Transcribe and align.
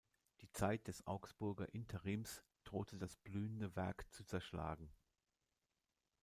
Die 0.41 0.49
Zeit 0.51 0.87
des 0.87 1.05
Augsburger 1.05 1.75
Interims 1.75 2.41
drohte 2.63 2.97
das 2.97 3.17
blühende 3.17 3.75
Werk 3.75 4.11
zu 4.11 4.23
zerschlagen. 4.23 4.89